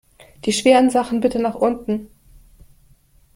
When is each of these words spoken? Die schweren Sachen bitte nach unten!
Die 0.45 0.51
schweren 0.51 0.89
Sachen 0.89 1.21
bitte 1.21 1.37
nach 1.37 1.53
unten! 1.53 2.07